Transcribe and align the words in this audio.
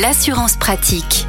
l'assurance 0.00 0.56
pratique. 0.56 1.26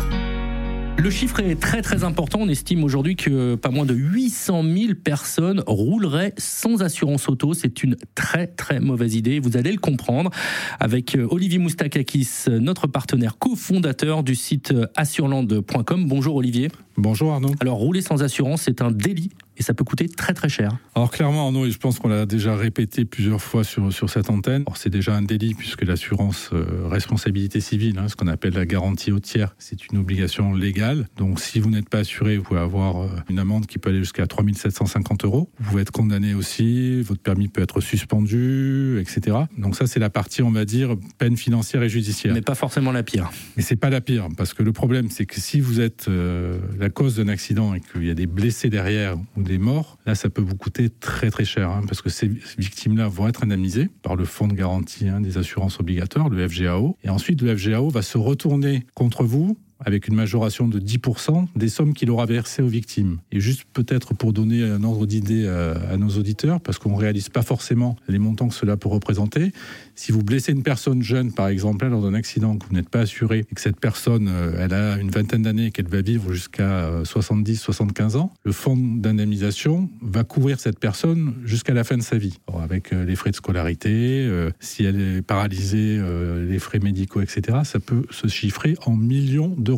Le 0.98 1.10
chiffre 1.12 1.40
est 1.40 1.60
très 1.60 1.82
très 1.82 2.04
important. 2.04 2.40
On 2.42 2.50
estime 2.50 2.84
aujourd'hui 2.84 3.16
que 3.16 3.56
pas 3.56 3.70
moins 3.70 3.86
de 3.86 3.94
800 3.94 4.64
000 4.64 4.94
personnes 4.96 5.62
rouleraient 5.68 6.34
sans 6.38 6.82
assurance 6.82 7.30
auto. 7.30 7.54
C'est 7.54 7.84
une 7.84 7.96
très 8.16 8.48
très 8.48 8.80
mauvaise 8.80 9.16
idée. 9.16 9.40
Vous 9.40 9.58
allez 9.58 9.72
le 9.72 9.78
comprendre 9.78 10.32
avec 10.80 11.16
euh, 11.16 11.28
Olivier 11.30 11.60
Moustakakis, 11.60 12.46
notre 12.48 12.88
partenaire 12.88 13.38
cofondateur 13.38 14.24
du 14.24 14.36
site 14.36 14.74
assurland.com. 14.96 16.08
Bonjour 16.08 16.36
Olivier. 16.38 16.70
Bonjour 16.98 17.34
Arnaud. 17.34 17.52
Alors 17.60 17.78
rouler 17.78 18.02
sans 18.02 18.24
assurance, 18.24 18.64
c'est 18.64 18.82
un 18.82 18.92
délit 18.92 19.32
et 19.58 19.64
ça 19.64 19.74
peut 19.74 19.84
coûter 19.84 20.08
très 20.08 20.34
très 20.34 20.50
cher. 20.50 20.78
Alors 20.96 21.12
clairement 21.12 21.46
Arnaud, 21.46 21.66
et 21.66 21.72
je 21.72 21.78
pense 21.78 22.00
qu'on 22.00 22.08
l'a 22.08 22.26
déjà 22.26 22.56
répété 22.56 23.06
plusieurs 23.06 23.42
fois 23.42 23.64
sur, 23.64 23.92
sur 23.92 24.10
cette 24.10 24.30
antenne, 24.30 24.66
c'est 24.76 24.90
déjà 24.90 25.16
un 25.16 25.22
délit 25.22 25.54
puisque 25.54 25.84
l'assurance 25.84 26.50
euh, 26.54 26.88
responsabilité 26.88 27.60
civile, 27.60 28.00
hein, 28.00 28.08
ce 28.08 28.16
qu'on 28.16 28.28
appelle 28.28 28.54
la 28.54 28.66
garantie 28.66 29.12
au 29.12 29.20
tiers, 29.20 29.56
c'est 29.58 29.88
une 29.88 29.98
obligation 29.98 30.54
légale. 30.54 31.08
Donc 31.18 31.40
si 31.40 31.60
vous 31.60 31.70
n'êtes 31.70 31.90
pas 31.90 32.00
assuré, 32.00 32.38
vous 32.38 32.44
pouvez 32.44 32.60
avoir 32.60 33.04
euh, 33.04 33.08
une 33.30 33.40
amende 33.40 33.66
qui 33.66 33.78
peut 33.78 33.90
aller 33.90 34.00
jusqu'à 34.00 34.28
3750 34.28 35.26
euros. 35.26 35.50
Vous 35.60 35.70
pouvez 35.70 35.82
être 35.82 35.92
condamné 35.92 36.34
aussi, 36.34 37.02
votre 37.02 37.22
permis 37.22 37.48
peut 37.48 37.62
être 37.62 37.82
suspendu, 37.82 39.00
etc. 39.00 39.38
Donc 39.58 39.76
ça 39.76 39.88
c'est 39.88 40.00
la 40.00 40.10
partie, 40.10 40.42
on 40.42 40.52
va 40.52 40.66
dire, 40.66 40.96
peine 41.18 41.38
financière 41.38 41.84
et 41.84 41.90
judiciaire. 41.90 42.34
Mais 42.34 42.42
pas 42.42 42.56
forcément 42.56 42.92
la 42.92 43.04
pire. 43.04 43.32
Mais 43.58 43.64
c'est 43.64 43.76
pas 43.76 43.90
la 43.90 44.02
pire, 44.02 44.28
parce 44.38 44.54
que 44.54 44.64
le 44.64 44.74
problème 44.74 45.10
c'est 45.10 45.26
que 45.26 45.40
si 45.40 45.60
vous 45.60 45.80
êtes 45.80 46.08
euh, 46.08 46.60
la 46.86 46.92
cause 46.92 47.16
d'un 47.16 47.30
accident 47.30 47.74
et 47.74 47.80
qu'il 47.80 48.06
y 48.06 48.12
a 48.12 48.14
des 48.14 48.28
blessés 48.28 48.70
derrière 48.70 49.18
ou 49.36 49.42
des 49.42 49.58
morts, 49.58 49.98
là, 50.06 50.14
ça 50.14 50.30
peut 50.30 50.44
vous 50.44 50.56
coûter 50.56 50.92
très 50.92 51.32
très 51.32 51.44
cher, 51.44 51.72
hein, 51.72 51.82
parce 51.88 52.04
que 52.04 52.12
ces 52.12 52.28
victimes-là 52.60 53.08
vont 53.08 53.28
être 53.28 53.44
indemnisées 53.44 53.90
par 54.04 54.16
le 54.16 54.24
fonds 54.24 54.48
de 54.48 54.54
garantie 54.54 55.08
hein, 55.08 55.20
des 55.20 55.40
assurances 55.40 55.80
obligatoires, 55.80 56.30
le 56.30 56.48
FGAO, 56.48 56.96
et 57.04 57.10
ensuite 57.10 57.42
le 57.42 57.58
FGAO 57.58 57.90
va 57.90 58.04
se 58.04 58.20
retourner 58.20 58.86
contre 58.94 59.24
vous 59.24 59.58
avec 59.86 60.08
une 60.08 60.16
majoration 60.16 60.68
de 60.68 60.80
10% 60.80 61.48
des 61.56 61.70
sommes 61.70 61.94
qu'il 61.94 62.10
aura 62.10 62.26
versées 62.26 62.62
aux 62.62 62.68
victimes. 62.68 63.20
Et 63.32 63.40
juste 63.40 63.64
peut-être 63.74 64.14
pour 64.14 64.34
donner 64.34 64.64
un 64.64 64.84
ordre 64.84 65.06
d'idée 65.06 65.48
à, 65.48 65.98
nos 65.98 66.10
auditeurs, 66.10 66.60
parce 66.60 66.78
qu'on 66.78 66.92
ne 66.92 66.98
réalise 66.98 67.30
pas 67.30 67.44
forcément 67.44 67.96
les 68.08 68.20
montants 68.20 68.48
que 68.48 68.56
cela 68.56 68.78
peut 68.78 68.90
représenter, 68.90 69.52
si 69.96 70.12
vous 70.12 70.24
blessez 70.24 70.52
une 70.52 70.64
personne 70.64 71.02
jeune, 71.02 71.32
par 71.32 71.48
exemple, 71.48 71.88
lors 71.88 72.02
d'un 72.02 72.14
accident, 72.14 72.58
que 72.58 72.66
vous 72.68 72.74
n'êtes 72.74 72.90
pas 72.90 73.02
assuré, 73.02 73.46
et 73.50 73.56
que 73.56 73.62
cette 73.62 73.80
personne, 73.80 74.28
euh, 74.28 74.58
elle 74.60 74.74
a 74.74 74.98
une 74.98 75.10
vingtaine 75.10 75.44
d'années 75.44 75.68
et 75.68 75.72
qu'elle 75.72 75.88
va 75.88 76.02
vivre 76.02 76.34
jusqu'à 76.34 76.90
70-75 77.04 78.16
euh, 78.16 78.20
ans, 78.20 78.34
le 78.44 78.52
fonds 78.52 78.76
d'indemnisation 78.76 79.90
va 80.02 80.24
couvrir 80.24 80.60
cette 80.60 80.80
personne 80.80 81.34
jusqu'à 81.46 81.74
la 81.74 81.84
fin 81.84 81.98
de 81.98 82.02
sa 82.02 82.18
vie, 82.18 82.40
avec 82.62 82.92
euh, 82.92 83.06
les 83.06 83.16
frais 83.16 83.32
de 83.32 83.36
scolarité, 83.36 84.30
si 84.60 84.84
elle 84.84 85.00
est 85.00 85.22
paralysée, 85.22 86.02
les 86.48 86.60
frais 86.60 86.80
médicaux, 86.80 87.22
etc. 87.22 87.60
Ça 87.64 87.80
peut 87.80 88.04
se 88.10 88.28
chiffrer 88.28 88.76
en 88.86 88.96
millions 88.96 89.54
d'euros. 89.58 89.75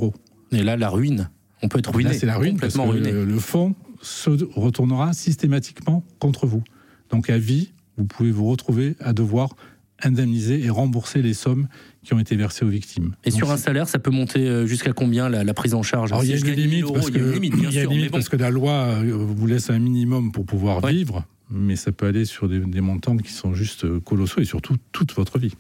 Et 0.52 0.64
là, 0.64 0.78
la 0.78 0.90
ruine. 0.90 1.30
On 1.62 1.68
peut 1.68 1.80
être 1.80 1.94
ruiné. 1.94 2.14
C'est 2.14 2.26
la 2.26 2.38
ruine 2.38 2.60
parce 2.60 2.76
que 2.76 2.82
le 2.82 3.40
fonds 3.40 3.76
se 4.02 4.30
retournera 4.54 5.14
systématiquement 5.14 6.04
contre 6.20 6.46
vous. 6.46 6.64
Donc 7.10 7.30
à 7.30 7.38
vie, 7.38 7.74
vous 7.98 8.06
pouvez 8.06 8.32
vous 8.32 8.46
retrouver 8.46 8.96
à 9.00 9.14
devoir 9.14 9.56
indemniser 10.04 10.64
et 10.64 10.70
rembourser 10.70 11.22
les 11.22 11.34
sommes 11.34 11.68
qui 12.04 12.14
ont 12.14 12.20
été 12.20 12.36
versées 12.36 12.64
aux 12.64 12.70
victimes. 12.70 13.16
Et 13.26 13.32
sur 13.32 13.50
un 13.52 13.58
salaire, 13.58 13.90
ça 13.90 13.98
peut 13.98 14.12
monter 14.12 14.48
euh, 14.48 14.68
jusqu'à 14.68 14.94
combien 14.94 15.28
la, 15.28 15.54
prise 15.54 15.74
en 15.74 15.82
charge 15.82 16.12
Il 16.22 16.30
y 16.30 16.34
a 16.34 16.38
une 16.38 16.46
limite 16.52 16.86
parce 16.94 17.10
que, 17.10 18.10
parce 18.10 18.30
que 18.30 18.38
la 18.38 18.52
loi 18.52 18.72
euh, 18.72 19.12
vous 19.14 19.48
laisse 19.48 19.70
un 19.72 19.80
minimum 19.80 20.32
pour 20.32 20.46
pouvoir 20.46 20.86
vivre 20.86 21.26
mais 21.50 21.76
ça 21.76 21.92
peut 21.92 22.08
aller 22.08 22.26
sur 22.26 22.48
des, 22.50 22.82
montants 22.82 23.18
qui 23.18 23.32
sont 23.32 23.54
juste 23.54 23.86
euh, 23.86 24.00
colossaux 24.00 24.42
et 24.42 24.46
surtout 24.46 24.76
toute 24.92 25.14
votre 25.14 25.40
vie. 25.40 25.54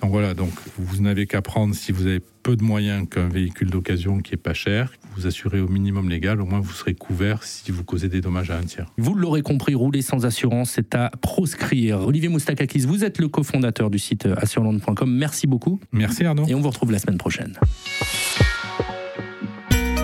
Donc 0.00 0.10
voilà, 0.10 0.34
donc 0.34 0.50
vous 0.78 1.02
n'avez 1.02 1.26
qu'à 1.26 1.42
prendre 1.42 1.74
si 1.74 1.92
vous 1.92 2.06
avez 2.06 2.20
peu 2.42 2.56
de 2.56 2.62
moyens 2.62 3.08
qu'un 3.08 3.28
véhicule 3.28 3.70
d'occasion 3.70 4.18
qui 4.20 4.34
est 4.34 4.38
pas 4.38 4.54
cher, 4.54 4.92
vous 5.16 5.26
assurez 5.26 5.60
au 5.60 5.68
minimum 5.68 6.08
légal, 6.08 6.40
au 6.40 6.46
moins 6.46 6.60
vous 6.60 6.72
serez 6.72 6.94
couvert 6.94 7.42
si 7.42 7.72
vous 7.72 7.84
causez 7.84 8.08
des 8.08 8.20
dommages 8.20 8.50
à 8.50 8.58
un 8.58 8.62
tiers. 8.62 8.86
Vous 8.98 9.14
l'aurez 9.14 9.42
compris, 9.42 9.74
rouler 9.74 10.02
sans 10.02 10.26
assurance, 10.26 10.72
c'est 10.72 10.94
à 10.94 11.10
proscrire. 11.20 12.00
Olivier 12.00 12.28
Moustakakis, 12.28 12.80
vous 12.80 13.04
êtes 13.04 13.18
le 13.18 13.28
cofondateur 13.28 13.90
du 13.90 13.98
site 13.98 14.26
assureland.com. 14.36 15.10
Merci 15.10 15.46
beaucoup. 15.46 15.80
Merci 15.92 16.24
Arnaud. 16.24 16.46
Et 16.46 16.54
on 16.54 16.60
vous 16.60 16.68
retrouve 16.68 16.92
la 16.92 16.98
semaine 16.98 17.18
prochaine. 17.18 17.58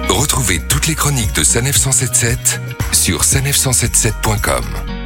Retrouvez 0.09 0.61
toutes 0.69 0.87
les 0.87 0.95
chroniques 0.95 1.35
de 1.35 1.43
Sanef 1.43 1.77
177 1.77 2.61
sur 2.93 3.23
sanef177.com. 3.23 5.00